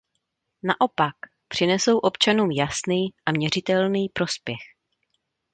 Naopak, 0.63 1.15
přinesou 1.47 1.97
občanům 1.97 2.51
jasný 2.51 3.09
a 3.25 3.31
měřitelný 3.31 4.09
prospěch. 4.09 4.61